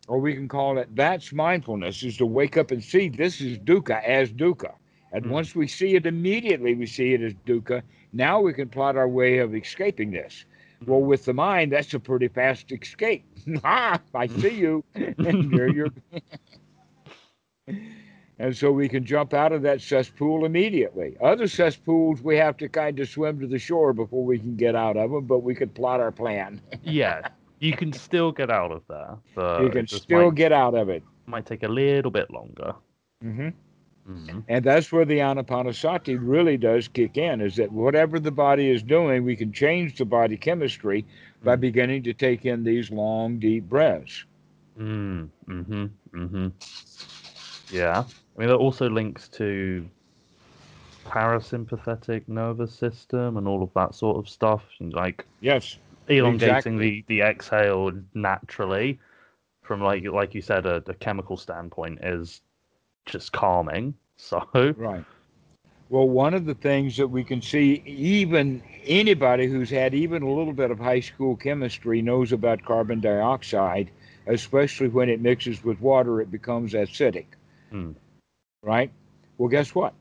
[0.07, 3.57] Or we can call it that's mindfulness, is to wake up and see this is
[3.59, 4.73] dukkha as dukkha.
[5.11, 5.29] And Mm.
[5.29, 7.83] once we see it immediately, we see it as dukkha.
[8.13, 10.45] Now we can plot our way of escaping this.
[10.85, 13.23] Well, with the mind, that's a pretty fast escape.
[13.63, 14.83] ah, I see you.
[14.95, 15.93] and there you're.
[18.39, 21.15] and so we can jump out of that cesspool immediately.
[21.21, 24.75] Other cesspools, we have to kind of swim to the shore before we can get
[24.75, 26.61] out of them, but we could plot our plan.
[26.83, 27.21] yeah,
[27.59, 30.89] you can still get out of there, but you can still might, get out of
[30.89, 31.03] it.
[31.27, 32.73] might take a little bit longer.
[33.21, 33.49] hmm
[34.05, 38.69] hmm And that's where the anapanasati really does kick in is that whatever the body
[38.69, 41.05] is doing, we can change the body chemistry
[41.43, 41.61] by Mm.
[41.61, 44.25] beginning to take in these long, deep breaths.
[44.77, 46.47] Mm, hmm Mm-hmm.
[47.69, 48.03] Yeah.
[48.05, 49.89] I mean, that also links to
[51.05, 54.63] parasympathetic nervous system and all of that sort of stuff.
[54.79, 55.77] and, Like Yes.
[56.07, 58.99] elongating the, the exhale naturally
[59.63, 62.41] from like like you said, a, a chemical standpoint is
[63.05, 63.95] just calming.
[64.17, 65.03] So Right.
[65.89, 70.31] Well, one of the things that we can see, even anybody who's had even a
[70.31, 73.91] little bit of high school chemistry knows about carbon dioxide,
[74.27, 77.25] especially when it mixes with water, it becomes acidic.
[77.71, 77.91] Hmm.
[78.63, 78.91] Right?
[79.37, 79.93] Well, guess what?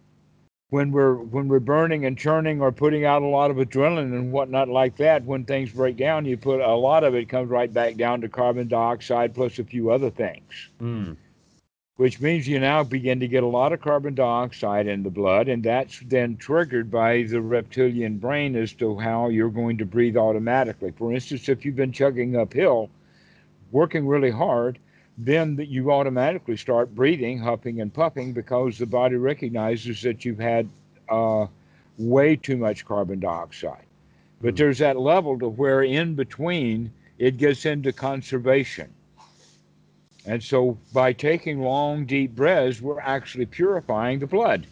[0.68, 4.30] When we're when we're burning and churning or putting out a lot of adrenaline and
[4.30, 7.72] whatnot like that, when things break down, you put a lot of it comes right
[7.72, 11.16] back down to carbon dioxide plus a few other things mm,
[12.00, 15.48] which means you now begin to get a lot of carbon dioxide in the blood,
[15.48, 20.16] and that's then triggered by the reptilian brain as to how you're going to breathe
[20.16, 20.90] automatically.
[20.96, 22.88] For instance, if you've been chugging uphill,
[23.70, 24.78] working really hard,
[25.18, 30.70] then you automatically start breathing, huffing and puffing because the body recognizes that you've had
[31.10, 31.46] uh,
[31.98, 33.84] way too much carbon dioxide.
[34.40, 34.56] But Hmm.
[34.56, 38.88] there's that level to where in between it gets into conservation.
[40.26, 44.66] And so by taking long, deep breaths, we're actually purifying the blood.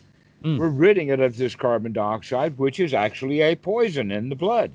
[0.44, 0.58] Mm.
[0.58, 4.72] We're ridding it of this carbon dioxide, which is actually a poison in the blood,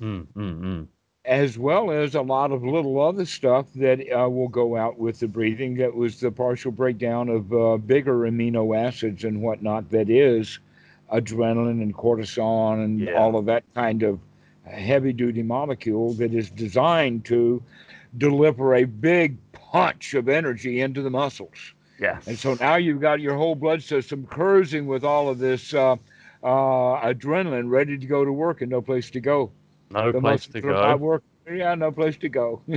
[0.00, 0.86] mm, mm,
[1.24, 5.20] as well as a lot of little other stuff that uh, will go out with
[5.20, 5.76] the breathing.
[5.76, 10.58] That was the partial breakdown of uh, bigger amino acids and whatnot, that is
[11.12, 13.12] adrenaline and cortisol and Yeah.
[13.14, 14.18] all of that kind of
[14.64, 17.62] heavy duty molecule that is designed to
[18.18, 21.74] deliver a big punch of energy into the muscles.
[22.00, 22.26] Yes.
[22.26, 25.92] And so now you've got your whole blood system cruising with all of this uh,
[26.42, 29.50] uh, adrenaline, ready to go to work and no place to go.
[29.90, 30.96] no The place to go.
[30.96, 32.62] work- Yeah, no place to go.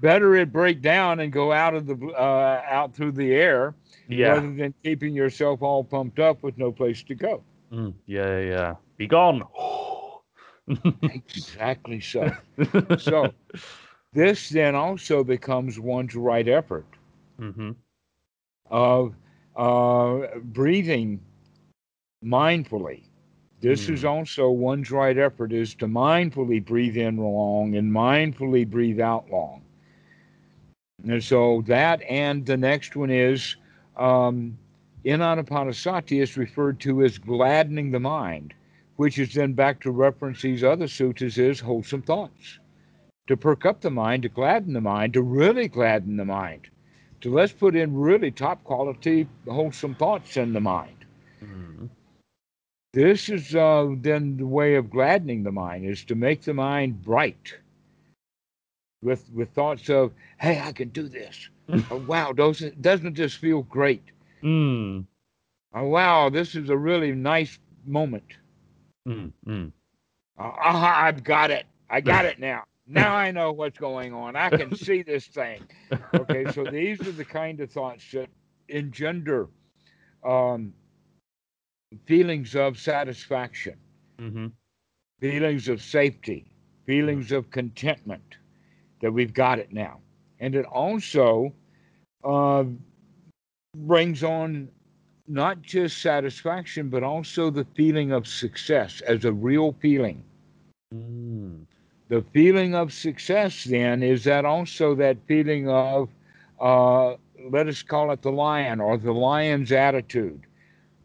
[0.00, 3.74] Better it break down and go out of the uh, out through the air
[4.08, 4.28] yeah.
[4.28, 7.42] rather than keeping yourself all pumped up with no place to go.
[7.72, 8.74] Mm, yeah, yeah.
[8.96, 9.42] Be gone.
[11.06, 12.36] Exactly so.
[12.96, 13.34] so
[14.12, 16.86] this then also becomes one's right effort
[17.38, 17.70] hmm
[18.70, 19.14] of
[19.56, 21.20] uh, breathing
[22.24, 23.02] mindfully.
[23.60, 24.04] This is Hmm.
[24.04, 29.62] also one's right effort is to mindfully breathe in long and mindfully breathe out long.
[31.06, 33.56] And so that and the next one is
[33.96, 34.58] um,
[35.04, 38.54] in Anapanasati is referred to as gladdening the mind,
[38.98, 42.58] which is then back to reference these other suttas is wholesome thoughts.
[43.28, 46.68] To perk up the mind, to gladden the mind, to really gladden the mind.
[47.20, 51.04] To let's put in really top quality wholesome thoughts in the mind.
[51.40, 51.88] Mm.
[52.92, 57.04] This is uh, then the way of gladdening the mind is to make the mind
[57.04, 57.54] bright
[59.00, 61.48] with with thoughts of, hey, I can do this.
[61.92, 64.02] oh, wow, doesn't doesn't this feel great?
[64.42, 65.04] Mm.
[65.72, 68.24] Oh, wow, this is a really nice moment.
[69.08, 69.32] Mm.
[69.46, 69.72] Mm.
[70.38, 71.66] Uh, I've got it.
[71.90, 72.64] I got it now.
[72.86, 74.36] Now I know what's going on.
[74.36, 75.64] I can see this thing.
[76.14, 78.30] Okay, so these are the kind of thoughts that
[78.68, 79.48] engender
[80.24, 80.74] um,
[82.06, 83.78] feelings of satisfaction.
[84.18, 84.48] hmm
[85.20, 86.46] feelings of safety,
[86.86, 88.36] feelings of contentment
[89.00, 90.00] that we've got it now.
[90.40, 91.52] And it also
[92.24, 92.64] uh,
[93.76, 94.68] brings on
[95.28, 100.22] not just satisfaction, but also the feeling of success as a real feeling.
[100.94, 101.64] Mm.
[102.08, 106.08] The feeling of success then is that also that feeling of,
[106.58, 107.16] uh,
[107.50, 110.46] let us call it the lion or the lion's attitude,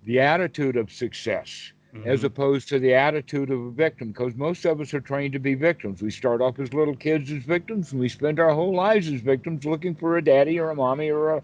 [0.06, 2.26] the attitude of success as Mhm.
[2.26, 5.54] opposed to the attitude of a victim because most of us are trained to be
[5.54, 9.08] victims we start off as little kids as victims and we spend our whole lives
[9.08, 11.44] as victims looking for a daddy or a mommy or a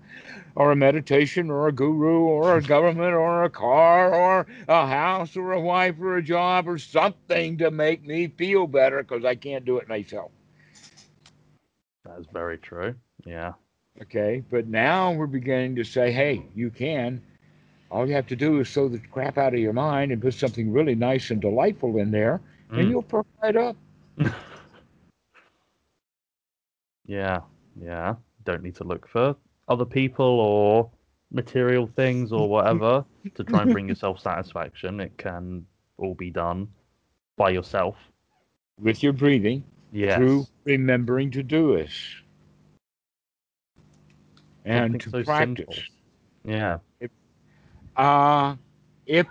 [0.55, 5.35] or a meditation or a guru or a government or a car or a house
[5.35, 9.35] or a wife or a job or something to make me feel better because i
[9.35, 10.31] can't do it myself
[12.05, 12.95] That's very true.
[13.25, 13.53] Yeah.
[14.01, 17.21] okay but now we're beginning to say hey you can
[17.91, 20.33] all you have to do is throw the crap out of your mind and put
[20.33, 22.89] something really nice and delightful in there and Mm.
[22.89, 23.75] you'll perk right up
[27.05, 27.39] Yeah.
[27.81, 28.15] Yeah.
[28.45, 29.35] Don't need to look for
[29.67, 30.89] other people or
[31.31, 33.03] material things or whatever
[33.35, 34.99] to try and bring yourself satisfaction.
[34.99, 35.65] It can
[35.97, 36.67] all be done
[37.37, 37.95] by yourself.
[38.79, 40.17] with your breathing Yeah.
[40.17, 41.91] through remembering to do this
[44.65, 45.65] and to so practice.
[45.65, 45.75] simple.
[46.45, 46.77] Yeah.
[47.99, 48.57] Uh,
[49.05, 49.27] if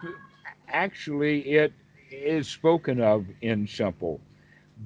[0.69, 1.73] actually it
[2.11, 4.21] is spoken of in simple,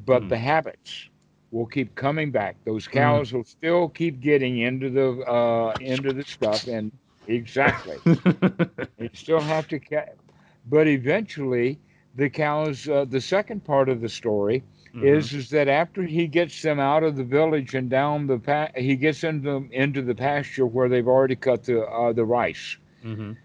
[0.07, 0.31] but Hmm.
[0.31, 1.09] the habits
[1.51, 2.57] will keep coming back.
[2.65, 6.93] Those cows will still keep getting into the uh, into the stuff, and
[7.27, 8.03] exactly,
[8.99, 9.79] you still have to.
[9.81, 10.15] Ca-
[10.67, 11.81] but eventually,
[12.15, 12.89] the cows.
[12.89, 14.65] Uh, the second part of the story
[14.95, 15.25] Mhm.
[15.25, 18.71] is is that after he gets them out of the village and down the pa-
[18.77, 23.37] he gets into into the pasture where they've already cut the uh, the rice, Mhm.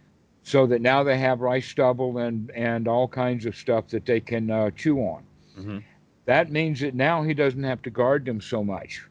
[0.48, 4.22] So that now they have rice stubble and and all kinds of stuff that they
[4.22, 5.22] can uh, chew on.
[5.60, 5.84] Mhm.
[6.26, 9.02] That means that now he doesn't have to guard them so much.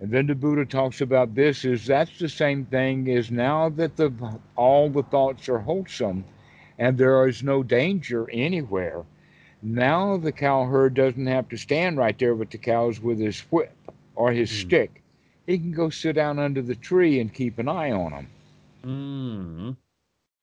[0.00, 3.96] And then the Buddha talks about this is that's the same thing is now that
[3.96, 4.12] the
[4.54, 6.24] all the thoughts are wholesome
[6.78, 9.02] and there is no danger anywhere.
[9.62, 13.72] Now the cowherd doesn't have to stand right there with the cows with his whip
[14.14, 14.68] or his Hmm.
[14.68, 15.02] stick.
[15.46, 18.26] He can go sit down under the tree and keep an eye on them.
[18.84, 19.76] Mm.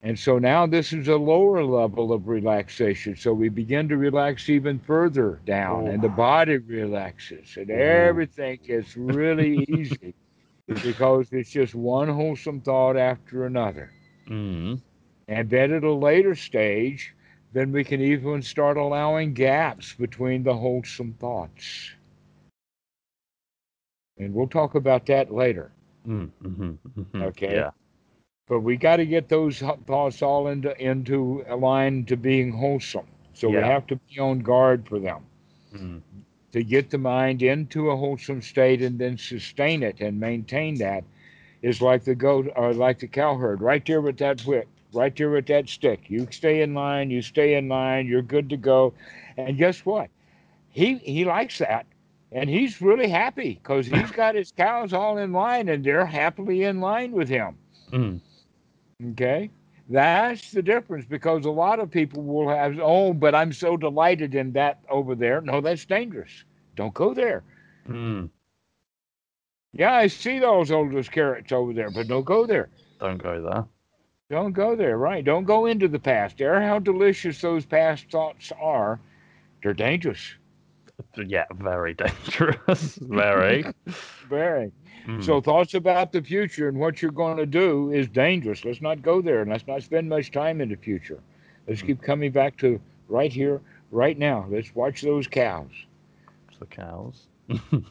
[0.02, 3.16] And so now this is a lower level of relaxation.
[3.16, 6.16] So we begin to relax even further down, and the Oh.
[6.16, 7.70] body relaxes, and Oh.
[7.70, 10.14] everything gets really easy
[10.82, 13.90] because it's just one wholesome thought after another.
[14.28, 14.80] Mm.
[15.28, 17.14] And then at a later stage,
[17.52, 21.94] then we can even start allowing gaps between the wholesome thoughts.
[24.18, 25.72] And we'll talk about that later.
[26.06, 26.30] Mm.
[26.42, 26.78] Mhm.
[26.96, 27.22] Mhm.
[27.22, 27.54] Okay.
[27.54, 27.70] Yeah.
[28.50, 33.06] But we got to get those thoughts all into into a line to being wholesome.
[33.34, 35.26] So we have to be on guard for them
[35.74, 36.02] Mm.
[36.52, 41.04] to get the mind into a wholesome state and then sustain it and maintain that
[41.62, 45.30] is like the goat or like the cowherd right there with that whip, right there
[45.30, 46.10] with that stick.
[46.10, 48.94] You stay in line, you stay in line, you're good to go.
[49.38, 50.10] And guess what?
[50.70, 51.86] He he likes that
[52.32, 56.64] and he's really happy because he's got his cows all in line and they're happily
[56.64, 57.58] in line with him.
[57.92, 58.20] Mm.
[59.08, 59.50] Okay.
[59.88, 64.34] That's the difference because a lot of people will have, oh, but I'm so delighted
[64.36, 65.40] in that over there.
[65.40, 66.44] No, that's dangerous.
[66.76, 67.42] Don't go there.
[67.88, 68.30] Mm.
[69.72, 72.68] Yeah, I see those old those carrots over there, but don't go there.
[73.00, 73.66] Don't go there.
[74.30, 75.24] Don't go there, right?
[75.24, 76.38] Don't go into the past.
[76.38, 79.00] There, how delicious those past thoughts are.
[79.62, 80.34] They're dangerous.
[81.16, 82.96] Yeah, very dangerous.
[83.00, 83.64] very.
[84.28, 84.70] Very.
[85.06, 85.24] Mm.
[85.24, 88.64] So thoughts about the future and what you're going to do is dangerous.
[88.64, 91.20] Let's not go there and let's not spend much time in the future.
[91.66, 94.46] Let's keep coming back to right here, right now.
[94.48, 95.70] Let's watch those cows.
[96.58, 97.28] the cows.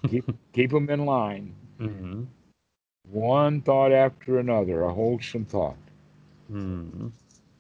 [0.08, 1.56] Keep keep them in line.
[1.80, 2.26] mm
[3.12, 5.78] One thought after another, a wholesome thought.
[6.52, 7.12] Mm.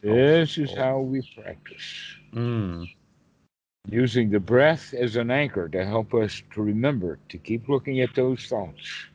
[0.01, 2.15] This is how we practice.
[2.33, 2.87] Mm.
[3.89, 8.13] Using the breath as an anchor to help us to remember to keep looking at
[8.15, 9.07] those thoughts.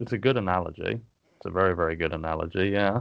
[0.00, 1.00] It's a good analogy.
[1.36, 2.70] It's a very, very good analogy.
[2.70, 3.00] Yeah.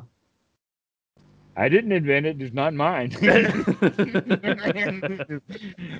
[1.55, 3.09] I didn't invent it, it's not mine.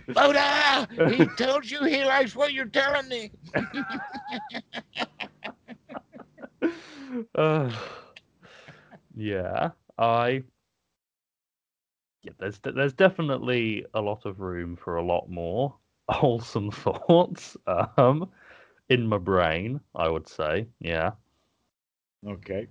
[0.07, 3.31] Buddha, he told you he likes what you're telling me.
[7.35, 7.71] uh,
[9.15, 10.43] yeah, I.
[12.23, 15.75] Yeah, there's there's definitely a lot of room for a lot more
[16.09, 17.55] wholesome thoughts
[17.97, 18.29] um,
[18.89, 19.81] in my brain.
[19.95, 21.11] I would say, yeah.
[22.27, 22.67] Okay.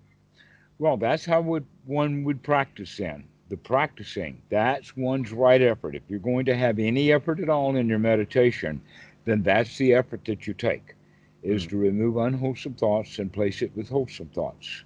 [0.78, 3.28] Well, that's how would one would practice then.
[3.48, 5.94] The practicing, that's one's right effort.
[5.94, 8.80] If you're going to have any effort at all in your meditation,
[9.24, 10.94] then that's the effort that you take,
[11.42, 11.70] is Mm.
[11.70, 14.84] to remove unwholesome thoughts and place it with wholesome thoughts.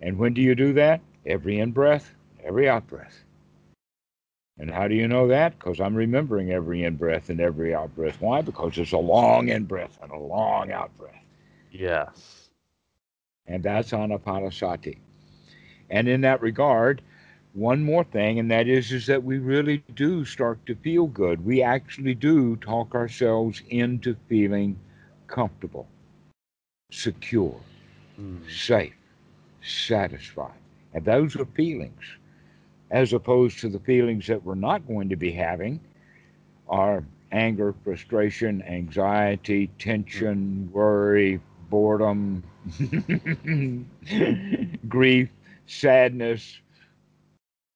[0.00, 1.00] And when do you do that?
[1.26, 2.14] Every in breath,
[2.44, 3.25] every out breath.
[4.58, 5.58] And how do you know that?
[5.58, 8.20] Because I'm remembering every in breath and every out breath.
[8.20, 8.40] Why?
[8.42, 11.24] Because it's a long in breath and a long out breath.
[11.70, 12.50] Yes.
[13.46, 14.98] and that's anapanasati.
[15.90, 17.02] And in that regard,
[17.54, 21.44] one more thing, and that is, is that we really do start to feel good.
[21.44, 24.78] We actually do talk ourselves into feeling
[25.26, 25.86] comfortable,
[26.90, 27.60] secure,
[28.18, 28.40] Mm.
[28.48, 28.94] safe,
[29.62, 30.58] satisfied.
[30.94, 32.16] And those are feelings,
[32.90, 35.80] as opposed to the feelings that we're not going to be having
[36.68, 42.42] are anger, frustration, anxiety, tension, worry, boredom,
[44.88, 45.28] grief,
[45.66, 46.58] sadness.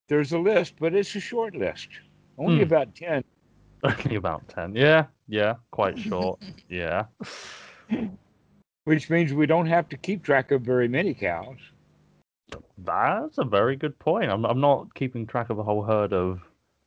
[0.07, 1.87] There's a list, but it's a short list.
[2.37, 2.63] Only Hmm.
[2.63, 3.23] about 10.
[3.83, 4.75] Only about ten.
[4.75, 5.05] Yeah.
[5.27, 5.55] Yeah.
[5.71, 6.39] Quite short.
[6.69, 7.05] yeah.
[8.85, 11.57] which means we don't have to keep track of very many cows.
[12.77, 14.31] That's a very good point.
[14.31, 16.41] I'm I'm not keeping track of a whole herd of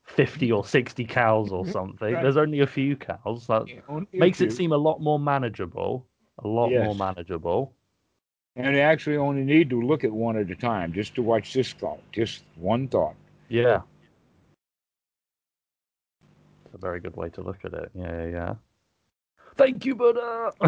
[0.04, 1.72] fifty or sixty cows or mm-hmm.
[1.72, 2.14] something.
[2.14, 2.22] Right.
[2.22, 3.46] There's only a few cows.
[3.46, 6.06] That a makes it seem a lot more manageable.
[6.40, 7.72] A lot more manageable.
[8.56, 11.52] And you actually only need to look at one at a time just to watch
[11.52, 13.16] this thought, just one thought.
[13.48, 13.80] Yeah.
[16.64, 17.90] It's a very good way to look at it.
[17.94, 18.54] Yeah, yeah, yeah.
[19.56, 20.52] Thank you, Buddha.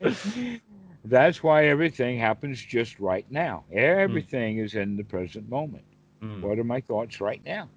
[1.04, 3.64] That's why everything happens just right now.
[3.72, 5.84] Everything is in the present moment.
[6.22, 7.68] Mm, What are my thoughts right now?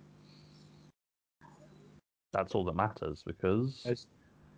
[2.33, 4.05] That's all that matters because That's-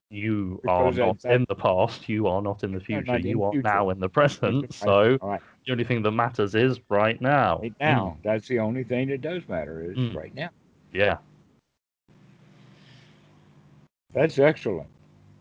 [0.10, 3.52] you because are not in the past, you are not in the future, you are
[3.52, 3.68] future.
[3.68, 4.72] now in the present.
[4.74, 7.60] So right, the only thing that matters is right now.
[7.62, 8.18] right now.
[8.24, 10.16] That's the only thing that does matter is Mm.
[10.16, 10.48] right now.
[10.48, 10.50] Mm,
[10.94, 11.18] yeah.
[14.14, 14.90] That's excellent.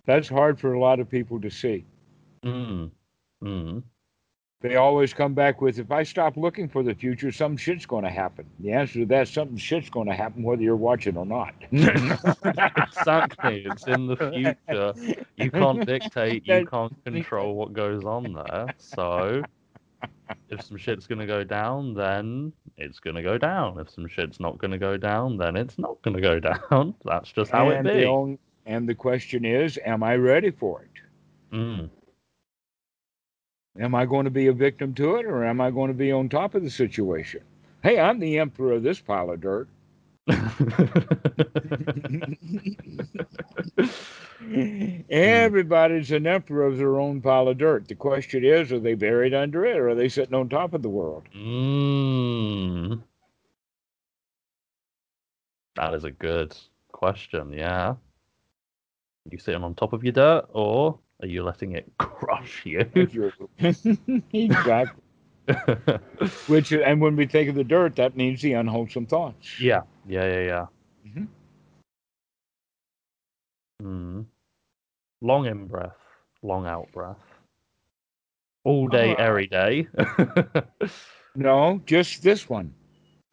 [0.07, 1.85] That's hard for a lot of people to see.
[2.45, 2.91] Mm.
[3.43, 3.83] Mm.
[4.61, 8.05] They always come back with, if I stop looking for the future, some shit's going
[8.05, 8.47] to happen.
[8.61, 11.53] The answer to that, something shit's going to happen whether you're watching or not.
[11.73, 13.65] exactly.
[13.67, 14.93] It's in the future.
[15.37, 18.73] You can't dictate, you can't control what goes on there.
[18.79, 19.43] So
[20.49, 23.79] if some shit's gonna go down, then it's gonna go down.
[23.79, 26.95] If some shit's not gonna go down, then it's not gonna go down.
[27.05, 28.07] That's just how and it The be.
[28.07, 31.57] only, and the question is, am I ready for it?
[31.57, 31.91] Mm.
[33.79, 36.13] Am I going to be a victim to it or am I going to be
[36.13, 37.41] on top of the situation?
[37.83, 39.69] Hey, I'm the emperor of this pile of dirt.
[45.11, 47.89] Everybody's an emperor of their own pile of dirt.
[47.89, 50.83] The question is, are they buried under it or are they sitting on top of
[50.83, 51.25] the world?
[51.35, 53.03] mm.
[55.77, 56.55] That is a good
[56.93, 57.53] question.
[57.55, 57.95] Yeah.
[59.31, 62.85] You sitting on top of your dirt, or are you letting it crush you?
[64.33, 65.03] exactly.
[66.47, 69.61] Which, and when we think of the dirt, that means the unwholesome thoughts.
[69.61, 69.83] yeah.
[70.07, 70.25] Yeah.
[70.27, 70.41] Yeah.
[70.47, 70.67] Yeah.
[71.07, 71.29] Mhm.
[73.83, 74.27] Mm.
[75.21, 75.99] Long in breath,
[76.43, 77.23] long out breath.
[78.65, 79.89] All day, Uh, every day.
[81.35, 82.75] No, just this one.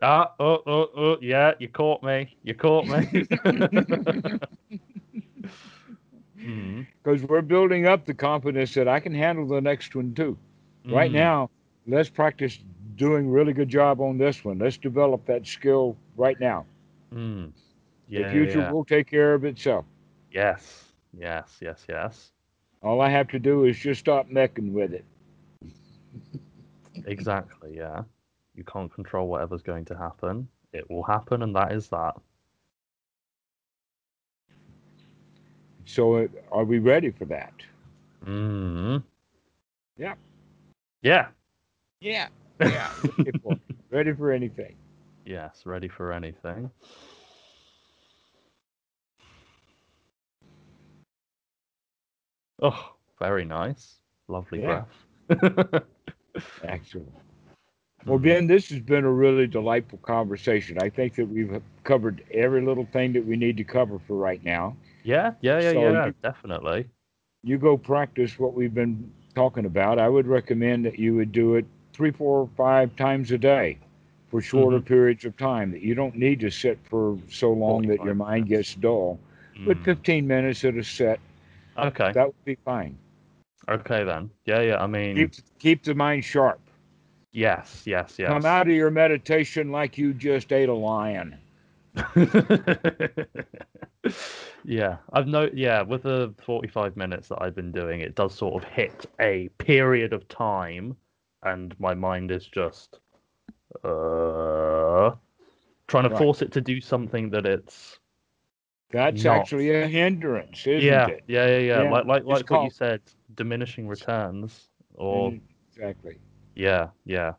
[0.02, 2.36] ah, oh, oh, oh, yeah, you caught me.
[2.44, 3.28] You caught me.
[6.40, 6.86] Mm.
[7.04, 10.38] Because we're building up the confidence that I can handle the next one too.
[10.90, 11.14] Right Mm.
[11.14, 11.50] now,
[11.88, 12.60] let's practice
[12.96, 14.60] doing really good job on this one.
[14.60, 16.66] Let's develop that skill right now.
[17.14, 17.54] Mm.
[18.08, 18.72] Yeah, the future yeah.
[18.72, 19.86] will take care of itself.
[20.32, 22.34] Yes, yes, yes, yes.
[22.82, 25.06] All I have to do is just stop mecking with it.
[27.06, 28.04] Exactly, yeah.
[28.56, 30.50] You can't control whatever's going to happen.
[30.74, 32.16] It will happen, and that is that.
[35.90, 37.54] So, uh, are we ready for that?
[38.24, 39.02] Mm.
[39.98, 40.14] Yeah.
[41.02, 41.30] Yeah.
[42.00, 42.28] Yeah.
[42.62, 42.92] Yeah.
[43.18, 43.58] ready, for,
[43.90, 44.76] ready for anything.
[45.26, 46.70] Yes, ready for anything.
[52.62, 53.96] Oh, very nice.
[54.28, 54.84] Lovely Yeah.
[55.30, 55.84] breath.
[56.64, 57.10] Excellent.
[58.06, 58.18] Well.
[58.18, 60.78] Ben, this has been a really delightful conversation.
[60.82, 64.44] I think that we've covered every little thing that we need to cover for right
[64.44, 64.76] now.
[65.04, 66.86] Yeah, yeah, yeah, So yeah, you- definitely.
[67.44, 70.00] You go practice what we've been talking about.
[70.00, 73.78] I would recommend that you would do it three, four, five times a day
[74.30, 75.72] for shorter periods of time.
[75.72, 78.74] That you don't need to sit for so long that your mind minutes.
[78.74, 79.20] gets dull.
[79.66, 79.84] But Mm.
[79.86, 81.20] 15 minutes at a set,
[81.78, 82.98] Okay, that would be fine.
[83.70, 84.30] okay then.
[84.46, 84.82] Yeah, yeah.
[84.84, 86.60] I mean, Keep keep the mind sharp.
[87.32, 88.44] Yes, yes, yes.
[88.44, 91.40] Come out of your meditation like you just ate a lion.
[94.64, 95.50] yeah, I've no.
[95.54, 99.50] Yeah, with the forty-five minutes that I've been doing, it does sort of hit a
[99.58, 100.98] period of time,
[101.44, 103.00] and my mind is just
[103.84, 105.12] uh
[105.88, 106.18] trying to Right.
[106.18, 108.00] force it to do something that it's
[108.92, 109.26] That's Not.
[109.26, 111.24] actually a hindrance, isn't yeah, it?
[111.28, 113.02] yeah, yeah, yeah, Yeah, Like, like, like what you said,
[113.36, 116.20] diminishing returns, or Mm, exactly.
[116.60, 117.34] Yeah, yeah.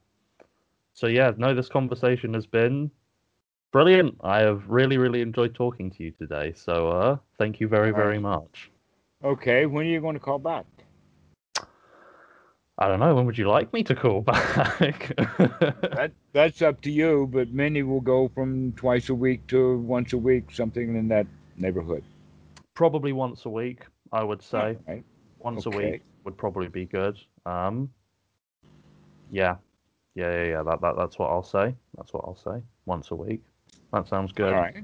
[0.94, 2.90] So yeah, no, this conversation has been
[3.70, 4.16] brilliant.
[4.22, 6.54] I have really, really enjoyed talking to you today.
[6.56, 8.70] So uh thank you very, very much.
[9.22, 10.64] Okay, when are you going to call back?
[12.78, 15.12] I don't know, when would you like me to call back?
[15.98, 20.14] That that's up to you, but many will go from twice a week to once
[20.14, 21.26] a week, something in that
[21.58, 22.02] neighborhood.
[22.74, 23.80] probably once a week,
[24.12, 24.78] I would say.
[24.88, 25.04] Right.
[25.40, 27.18] Once a week would probably be good.
[27.44, 27.90] Um
[29.30, 29.56] yeah.
[30.14, 30.62] Yeah, yeah, yeah.
[30.62, 31.74] That, that that's what I'll say.
[31.96, 32.62] That's what I'll say.
[32.86, 33.42] Once a week.
[33.92, 34.52] That sounds good.
[34.52, 34.76] All right.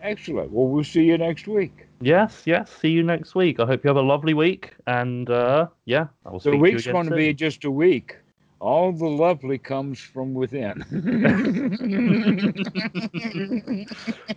[0.00, 0.50] Excellent.
[0.50, 1.86] Well, we'll see you next week.
[2.00, 2.70] Yes, yes.
[2.80, 3.60] See you next week.
[3.60, 4.74] I hope you have a lovely week.
[4.86, 8.16] And uh yeah, I will The week's going to be just a week.
[8.60, 10.84] All the lovely comes from within.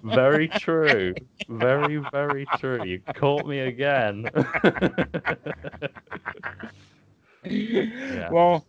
[0.03, 1.13] Very true.
[1.47, 2.83] Very, very true.
[2.83, 4.27] You caught me again.
[8.31, 8.65] Well,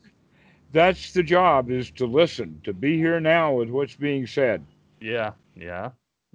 [0.72, 4.64] that's the job is to listen, to be here now with what's being said.
[5.00, 5.90] yeah, yeah.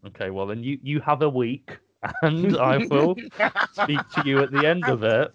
[0.07, 1.77] Okay, well then you you have a week
[2.21, 3.15] and I will
[3.73, 5.31] speak to you at the end of it.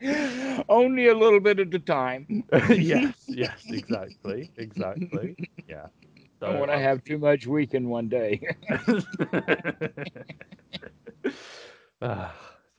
[0.68, 2.44] Only a little bit at a time.
[2.70, 4.50] yes, yes, exactly.
[4.56, 5.36] Exactly.
[5.68, 5.86] Yeah.
[6.42, 8.40] I don't want to uh, have too much week in one day.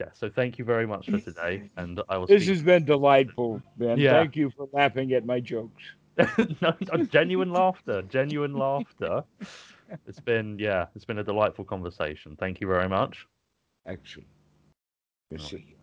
[0.00, 2.84] Ah, yeah, so thank you very much for today and I will this has been
[2.84, 3.98] delightful, Ben.
[3.98, 4.20] Yeah.
[4.20, 5.82] Thank you for laughing at my jokes.
[6.60, 6.72] no,
[7.10, 9.24] genuine laughter, genuine laughter.
[10.06, 12.36] It's been yeah, it's been a delightful conversation.
[12.38, 13.26] Thank you very much.
[13.86, 14.28] Excellent.
[15.30, 15.76] Good to see you.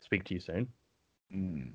[0.00, 0.68] Speak to you soon.
[1.34, 1.72] Mm.